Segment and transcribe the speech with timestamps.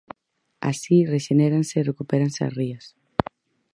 [0.69, 2.85] Así rexenéranse e recupéranse as rías.